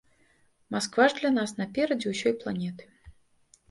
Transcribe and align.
Масква 0.75 1.05
ж 1.13 1.21
для 1.21 1.31
нас 1.37 1.55
наперадзе 1.61 2.07
ўсёй 2.17 2.33
планеты. 2.43 2.83